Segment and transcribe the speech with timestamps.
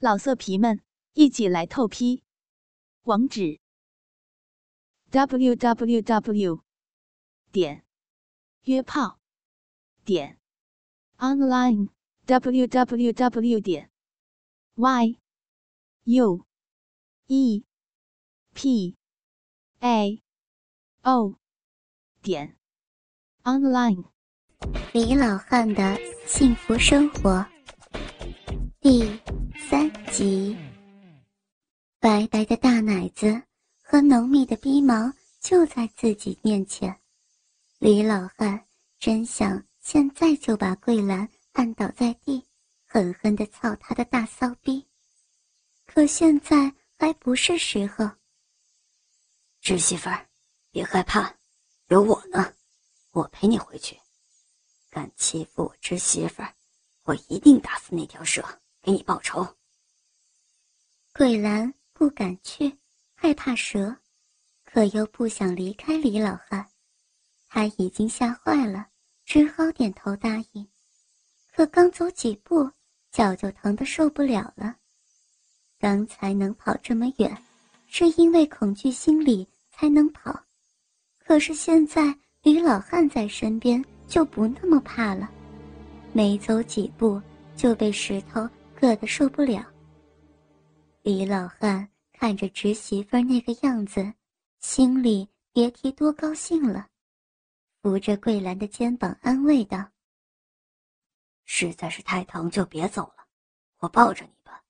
[0.00, 0.80] 老色皮们，
[1.14, 2.22] 一起来透批！
[3.02, 3.58] 网址
[5.10, 6.62] ：w w w
[7.50, 7.84] 点
[8.62, 9.18] 约炮
[10.04, 10.38] 点
[11.16, 11.88] online
[12.26, 13.90] w w w 点
[14.76, 15.18] y
[16.04, 16.46] u
[17.26, 17.64] e
[18.54, 18.96] p
[19.80, 20.22] a
[21.02, 21.34] o
[22.22, 22.56] 点
[23.42, 24.04] online。
[24.92, 27.44] 李老汉的幸福生活。
[28.80, 29.20] 第
[29.70, 30.56] 三集，
[32.00, 33.42] 白白的大奶子
[33.82, 36.98] 和浓密的逼毛就在自己面前，
[37.76, 38.64] 李老汉
[38.98, 42.42] 真想现在就把桂兰按倒在地，
[42.86, 44.86] 狠狠的操他的大骚逼，
[45.84, 48.10] 可现在还不是时候。
[49.60, 50.26] 侄媳妇儿，
[50.70, 51.34] 别害怕，
[51.88, 52.54] 有我呢，
[53.10, 53.98] 我陪你回去。
[54.88, 56.54] 敢欺负我侄媳妇儿，
[57.02, 58.42] 我一定打死那条蛇。
[58.80, 59.46] 给你报仇。
[61.12, 62.72] 桂兰不敢去，
[63.14, 63.96] 害怕蛇，
[64.64, 66.64] 可又不想离开李老汉，
[67.48, 68.86] 他已经吓坏了，
[69.24, 70.66] 只好点头答应。
[71.52, 72.70] 可刚走几步，
[73.10, 74.76] 脚就疼得受不了了。
[75.78, 77.36] 刚才能跑这么远，
[77.88, 80.40] 是因为恐惧心理才能跑，
[81.18, 85.28] 可是现在李老汉在身边，就不那么怕了。
[86.12, 87.20] 没走几步，
[87.56, 88.48] 就被石头。
[88.80, 89.66] 硌得受不了。
[91.08, 94.12] 李老汉看着侄媳妇那个样子，
[94.60, 96.86] 心里别提多高兴了，
[97.80, 99.88] 扶着桂兰的肩膀安慰道
[101.46, 103.24] ：“实在是太疼，就别走了，
[103.78, 104.62] 我抱着你吧。”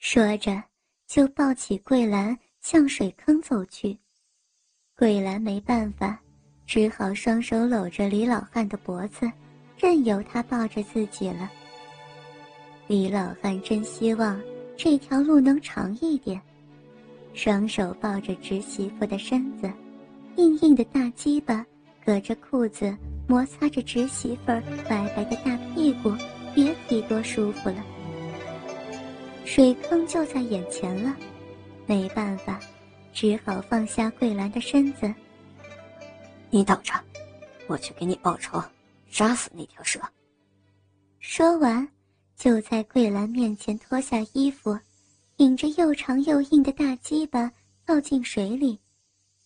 [0.00, 0.60] 说着，
[1.06, 3.96] 就抱起桂兰向水坑走去。
[4.96, 6.20] 桂兰没办法，
[6.66, 9.30] 只好双手搂着李老汉的脖子，
[9.78, 11.48] 任由他抱着自己了。
[12.88, 14.42] 李老汉真希望
[14.76, 16.40] 这条路能长一点，
[17.32, 19.72] 双手抱着侄媳妇的身子，
[20.36, 21.64] 硬硬的大鸡巴
[22.04, 22.94] 隔着裤子
[23.28, 24.46] 摩擦着侄媳妇
[24.88, 26.12] 白白的大屁股，
[26.54, 27.76] 别提多舒服了。
[29.44, 31.14] 水坑就在眼前了，
[31.86, 32.58] 没办法，
[33.12, 35.12] 只好放下桂兰的身子。
[36.50, 36.92] 你等着，
[37.68, 38.62] 我去给你报仇，
[39.08, 40.00] 杀死那条蛇。
[41.20, 41.88] 说完。
[42.36, 44.78] 就在桂兰面前脱下衣服，
[45.36, 47.50] 顶着又长又硬的大鸡巴
[47.84, 48.78] 跳进水里，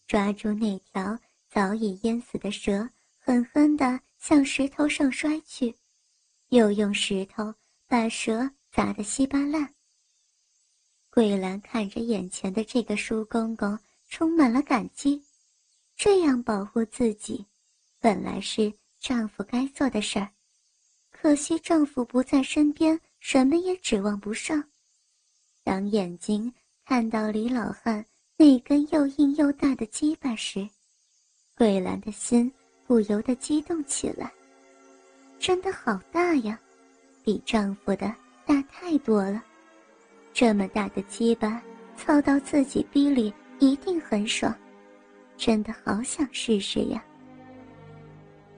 [0.06, 2.88] 抓住那条早已淹死的蛇，
[3.19, 5.75] 狠狠地向石头上摔去，
[6.48, 7.54] 又用石头
[7.87, 9.75] 把蛇砸得稀巴烂。
[11.10, 13.78] 桂兰看着眼前的这个叔公公，
[14.09, 15.22] 充满了感激。
[15.97, 17.44] 这样保护自己，
[17.98, 20.31] 本来是丈夫该做的事儿。
[21.20, 24.62] 可惜丈夫不在身边，什么也指望不上。
[25.64, 26.52] 当眼睛
[26.86, 28.04] 看到李老汉
[28.36, 30.66] 那根又硬又大的鸡巴时，
[31.56, 32.50] 桂兰的心
[32.86, 34.32] 不由得激动起来。
[35.40, 36.56] 真的好大呀，
[37.24, 38.14] 比丈夫的
[38.46, 39.44] 大太多了。
[40.32, 41.60] 这么大的鸡巴
[41.96, 44.56] 操到自己逼里一定很爽，
[45.36, 47.04] 真的好想试试呀。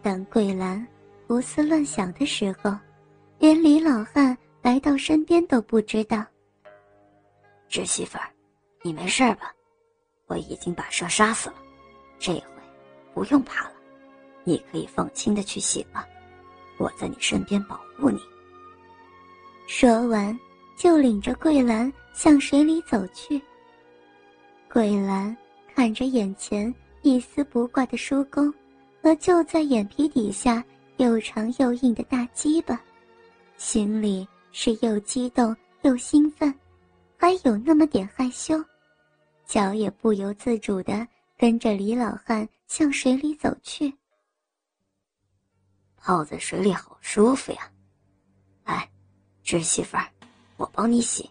[0.02, 0.86] 当桂兰。
[1.30, 2.76] 胡思乱想的时候，
[3.38, 6.26] 连李老汉来到身边都不知道。
[7.68, 8.28] 侄媳妇儿，
[8.82, 9.54] 你没事吧？
[10.26, 11.54] 我已经把蛇杀死了，
[12.18, 12.44] 这回
[13.14, 13.72] 不用怕了，
[14.42, 16.04] 你可以放心的去洗了。
[16.78, 18.18] 我在你身边保护你。
[19.68, 20.36] 说完，
[20.76, 23.40] 就领着桂兰向水里走去。
[24.68, 25.36] 桂兰
[25.76, 28.52] 看着眼前一丝不挂的叔公，
[29.00, 30.64] 和就在眼皮底下。
[31.00, 32.78] 又长又硬的大鸡巴，
[33.56, 36.54] 心里是又激动又兴奋，
[37.16, 38.62] 还有那么点害羞，
[39.46, 41.08] 脚也不由自主的
[41.38, 43.90] 跟着李老汉向水里走去。
[45.96, 47.72] 泡在水里好舒服呀！
[48.66, 48.86] 来，
[49.42, 50.06] 侄媳妇儿，
[50.58, 51.30] 我帮你洗。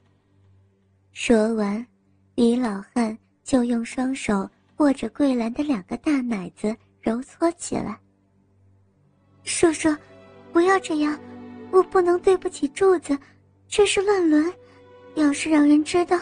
[1.12, 1.86] 说完，
[2.34, 8.00] 李老汉就用双手握着桂兰的两个大奶子揉搓起来。
[9.50, 9.90] 叔叔，
[10.54, 11.20] 不要这样，
[11.72, 13.18] 我不能对不起柱子，
[13.68, 14.54] 这是乱伦，
[15.16, 16.20] 要是让人知道，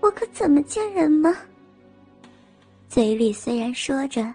[0.00, 1.36] 我可怎么见人吗？
[2.88, 4.34] 嘴里虽然说着，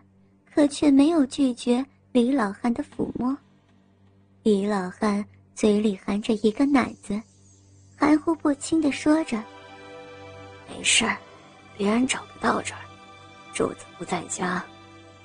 [0.53, 3.35] 可却没有拒绝李老汉的抚摸。
[4.43, 5.25] 李老汉
[5.55, 7.19] 嘴里含着一个奶子，
[7.97, 9.43] 含糊不清的说着
[10.69, 11.17] ：“没事儿，
[11.75, 12.81] 别人找不到这儿，
[13.55, 14.63] 柱子不在家，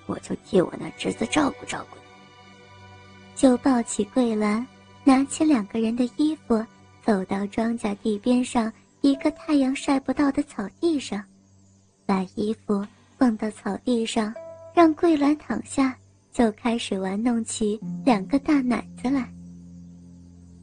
[0.07, 2.01] 我就替我那侄子照顾照顾你。”
[3.41, 4.67] 就抱起桂兰，
[5.03, 6.63] 拿起两个人的衣服，
[7.03, 8.71] 走到庄稼地边上
[9.01, 11.25] 一个太阳晒不到的草地上，
[12.05, 14.31] 把衣服放到草地上，
[14.75, 15.97] 让桂兰躺下，
[16.31, 19.27] 就开始玩弄起两个大奶子来。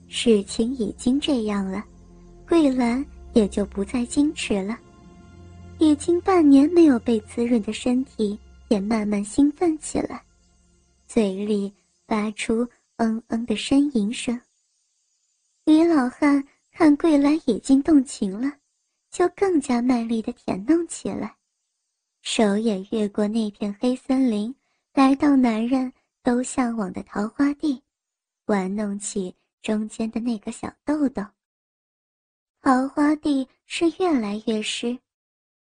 [0.07, 1.83] 事情已经这样了，
[2.47, 3.03] 桂兰
[3.33, 4.77] 也就不再矜持了。
[5.79, 8.37] 已经半年没有被滋润的身体
[8.67, 10.21] 也慢慢兴奋起来，
[11.07, 11.73] 嘴里
[12.07, 14.39] 发出嗯嗯的呻吟声。
[15.65, 18.51] 李老汉看桂兰已经动情了，
[19.11, 21.35] 就更加卖力地舔弄起来，
[22.21, 24.55] 手也越过那片黑森林，
[24.93, 25.91] 来到男人
[26.23, 27.83] 都向往的桃花地，
[28.45, 31.21] 玩弄起中间的那个小豆豆。
[32.61, 34.97] 桃花地是越来越湿，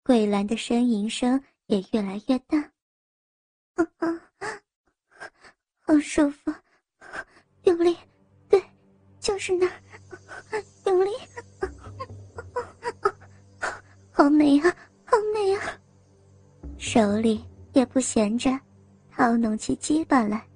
[0.03, 2.59] 桂兰的呻吟声也越来越大。
[3.75, 4.31] 啊啊，
[5.87, 6.53] 好舒服，
[7.65, 7.95] 用力，
[8.49, 8.63] 对，
[9.21, 9.71] 就是那。
[10.87, 11.11] 用力，
[14.11, 15.63] 好美啊，好美啊！
[16.79, 18.59] 手里也不闲着，
[19.11, 20.47] 掏弄起鸡巴来。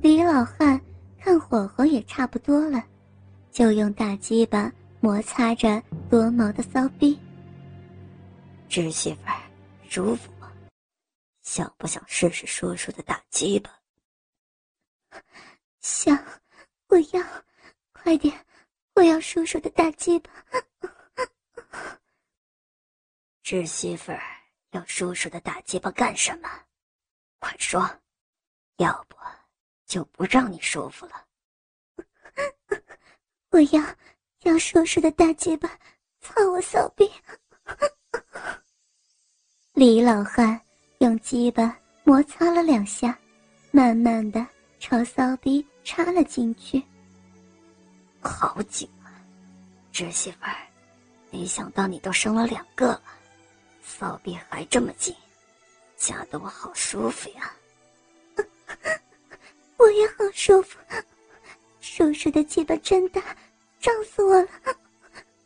[0.00, 0.80] 李老汉
[1.18, 2.82] 看火候也差不多了，
[3.52, 7.18] 就用大鸡巴摩擦着多毛的骚逼。
[8.68, 9.40] 侄媳妇儿，
[9.88, 10.50] 舒服吗？
[11.42, 13.70] 想不想试试叔叔的大鸡巴？
[15.80, 16.16] 想，
[16.88, 17.22] 我要。
[17.92, 18.46] 快点！
[18.94, 20.30] 我要叔叔的大鸡巴。
[23.42, 24.22] 侄媳妇儿
[24.70, 26.48] 要叔叔的大鸡巴干什么？
[27.38, 27.88] 快说，
[28.76, 29.16] 要不
[29.84, 31.26] 就不让你舒服了。
[33.50, 33.96] 我要
[34.44, 35.68] 要叔叔的大鸡巴，
[36.20, 37.10] 操我骚逼！
[39.74, 40.58] 李老汉
[41.00, 43.18] 用鸡巴摩擦了两下，
[43.70, 44.46] 慢慢的
[44.80, 46.82] 朝骚逼插了进去。
[48.22, 49.12] 好紧啊，
[49.92, 50.56] 侄媳妇儿，
[51.30, 53.02] 没想到你都生了两个了，
[53.82, 55.14] 骚逼还这么紧，
[55.96, 57.54] 夹得我好舒服呀！
[59.76, 60.78] 我也好舒服，
[61.80, 63.22] 叔叔的鸡巴真大，
[63.78, 64.48] 胀死我了！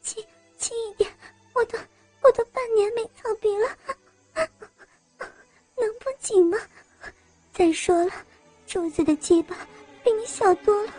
[0.00, 0.25] 轻
[0.56, 1.10] 轻一点，
[1.54, 1.76] 我都
[2.22, 3.76] 我都半年没操逼了，
[5.76, 6.56] 能不紧吗？
[7.52, 8.12] 再说了，
[8.74, 9.54] 柱子的鸡巴
[10.02, 10.92] 比你小多了。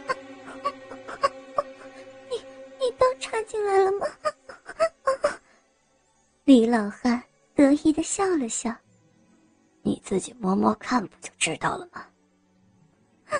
[2.30, 2.42] 你
[2.80, 4.07] 你都插进来了吗？
[6.45, 7.22] 李老汉
[7.54, 8.74] 得意的笑了笑
[9.83, 12.07] ：“你自己摸摸看，不就知道了吗？”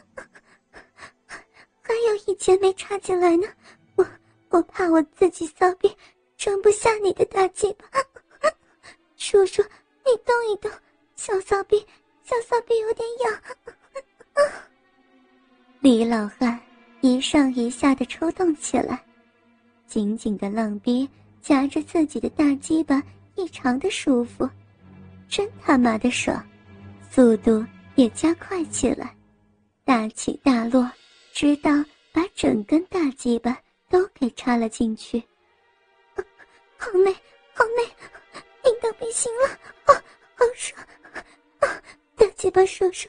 [1.82, 3.48] 还有一节没插进来呢，
[3.96, 4.06] 我
[4.50, 5.96] 我怕我自己骚逼
[6.36, 7.88] 装不下你的大鸡巴。
[9.16, 9.64] 叔叔，
[10.04, 10.70] 你动一动，
[11.16, 11.88] 小骚逼，
[12.26, 13.42] 小骚逼有点痒。
[15.86, 16.60] 李老汉
[17.02, 19.00] 一上一下的抽动起来。
[19.86, 21.08] 紧紧的浪逼
[21.44, 23.04] 夹着自己的大鸡巴，
[23.36, 24.50] 异常的舒服，
[25.30, 26.44] 真他妈的爽，
[27.12, 29.16] 速度也加快起来，
[29.84, 30.90] 大起大落，
[31.32, 31.70] 直到
[32.12, 33.56] 把整根大鸡巴
[33.88, 35.22] 都给插了进去。
[36.80, 37.14] 好美，
[37.54, 37.84] 好美，
[38.68, 40.02] 硬到不行了，啊，
[40.34, 40.84] 好爽，
[41.60, 41.70] 啊，
[42.16, 43.08] 大鸡巴爽爽，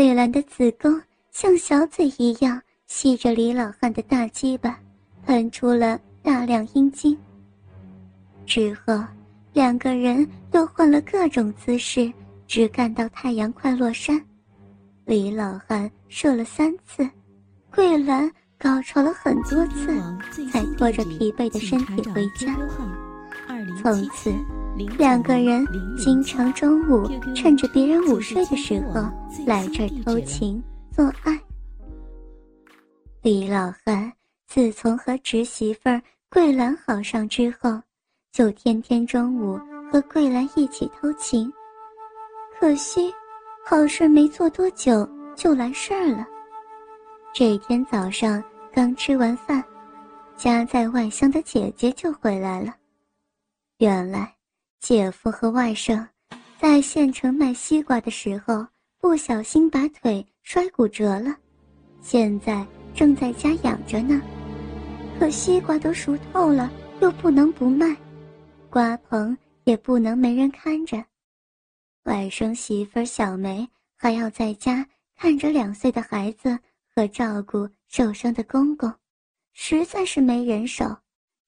[0.00, 0.98] 桂兰的子宫
[1.30, 4.80] 像小嘴一样吸着李老汉的大鸡巴，
[5.26, 7.14] 喷出了大量阴茎。
[8.46, 8.98] 之后，
[9.52, 12.10] 两个人又换了各种姿势，
[12.46, 14.18] 直干到太阳快落山。
[15.04, 17.06] 李老汉射了三次，
[17.70, 18.26] 桂兰
[18.58, 22.56] 高潮了很多次，才拖着疲惫的身体回家。
[23.82, 24.32] 从此。
[24.98, 29.00] 两个人经常中午趁着别人午睡的时候
[29.46, 31.40] 来这儿偷情做爱。
[33.22, 34.12] 李老汉
[34.46, 35.90] 自从和侄媳妇
[36.30, 37.80] 桂兰好上之后，
[38.32, 39.58] 就天天中午
[39.90, 41.52] 和桂兰一起偷情。
[42.58, 43.12] 可惜，
[43.64, 46.26] 好事没做多久就来事儿了。
[47.34, 49.62] 这天早上刚吃完饭，
[50.36, 52.74] 家在外乡的姐姐就回来了。
[53.78, 54.39] 原来。
[54.80, 56.04] 姐夫和外甥
[56.58, 58.66] 在县城卖西瓜的时候，
[58.98, 61.36] 不小心把腿摔骨折了，
[62.00, 64.20] 现在正在家养着呢。
[65.18, 66.70] 可西瓜都熟透了，
[67.00, 67.94] 又不能不卖，
[68.70, 71.04] 瓜棚也不能没人看着。
[72.04, 74.84] 外甥媳妇小梅还要在家
[75.14, 76.58] 看着两岁的孩子
[76.94, 78.92] 和照顾受伤的公公，
[79.52, 80.96] 实在是没人手，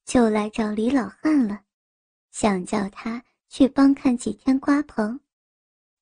[0.05, 1.59] 就来找李老汉了。
[2.33, 5.21] 想叫他去帮看几天瓜棚，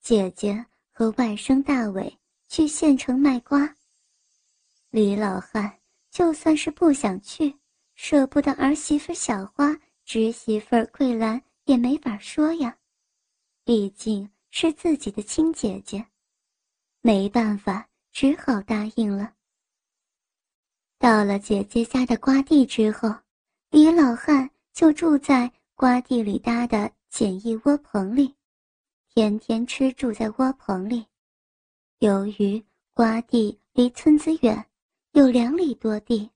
[0.00, 2.18] 姐姐和外甥大伟
[2.48, 3.76] 去县城卖瓜。
[4.90, 5.78] 李老汉
[6.10, 7.54] 就算是不想去，
[7.94, 12.78] 舍不得儿媳妇小花，侄媳妇桂兰也没法说呀，
[13.64, 16.06] 毕竟是自己的亲姐姐，
[17.00, 19.34] 没办法，只好答应了。
[20.96, 23.12] 到了姐姐家的瓜地之后，
[23.70, 28.36] 李老汉就住在瓜地里搭的简易窝棚里，
[29.08, 31.06] 天天吃住在窝棚里。
[32.00, 34.62] 由于瓜地离村子远。
[35.12, 36.30] 有两里多地，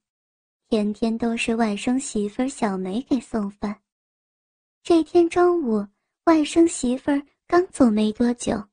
[0.66, 3.78] 天天都是外甥媳妇小梅给送饭。
[4.82, 5.86] 这天中午，
[6.24, 7.12] 外甥媳妇
[7.46, 8.64] 刚走没多久，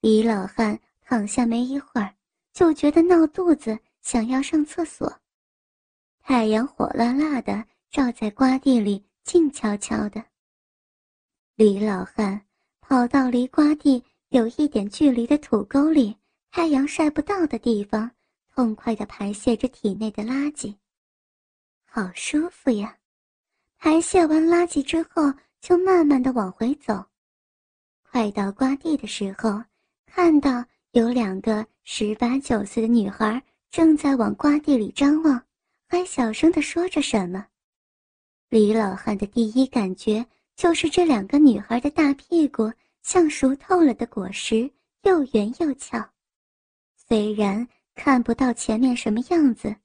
[0.00, 2.14] 李老汉躺下没一会儿，
[2.54, 5.20] 就觉得闹肚子，想要上厕所。
[6.22, 10.24] 太阳火辣辣的照在瓜地里，静悄悄的。
[11.56, 12.40] 李老汉
[12.80, 16.16] 跑到离瓜地有一点距离的土沟里，
[16.50, 18.10] 太阳晒不到的地方。
[18.56, 20.76] 痛快地排泄着体内的垃圾，
[21.86, 22.96] 好舒服呀！
[23.78, 27.04] 排泄完垃圾之后，就慢慢地往回走。
[28.04, 29.60] 快到瓜地的时候，
[30.06, 35.44] 看到有两个十八九岁的女孩正在往瓜地里张望，
[35.88, 37.44] 还小声地说着什么。
[38.54, 44.70] 李老汉的第一感觉就是这两个女孩的大屁股像熟透了的果实，
[45.02, 45.98] 又圆又翘。
[46.94, 47.66] 虽然。
[47.96, 49.76] 看不到前面什么样子，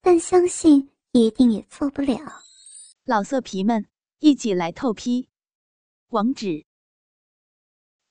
[0.00, 2.18] 但相信一定也错不了。
[3.04, 3.86] 老色皮们，
[4.18, 5.28] 一起来透批！
[6.08, 6.64] 网址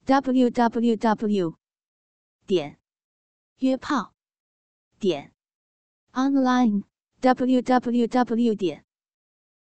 [0.06, 1.56] ：w w w
[2.46, 2.80] 点
[3.58, 4.14] 约炮
[5.00, 5.34] 点
[6.14, 6.84] online
[7.22, 8.86] w w w 点